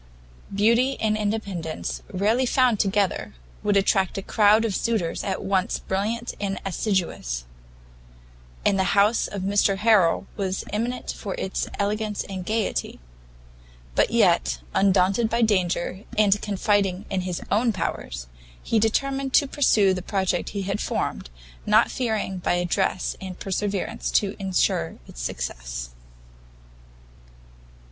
[0.51, 6.33] Beauty and independence, rarely found together, would attract a crowd of suitors at once brilliant
[6.41, 7.45] and assiduous;
[8.65, 12.99] and the house of Mr Harrel was eminent for its elegance and gaiety;
[13.93, 18.25] but yet, undaunted by danger, and confiding in his own powers,
[18.63, 21.29] he determined to pursue the project he had formed,
[21.67, 25.89] not fearing by address and perseverance to ensure its success.